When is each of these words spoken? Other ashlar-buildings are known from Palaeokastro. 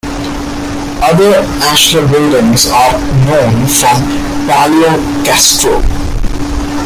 Other 1.03 1.43
ashlar-buildings 1.69 2.65
are 2.65 2.93
known 3.27 3.67
from 3.67 4.01
Palaeokastro. 4.49 5.79